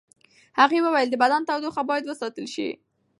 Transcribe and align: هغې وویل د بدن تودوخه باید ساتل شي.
هغې 0.59 0.79
وویل 0.83 1.07
د 1.11 1.15
بدن 1.23 1.41
تودوخه 1.49 1.81
باید 1.89 2.17
ساتل 2.21 2.45
شي. 2.53 2.69